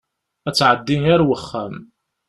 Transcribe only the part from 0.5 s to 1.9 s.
tɛeddi ar wexxam.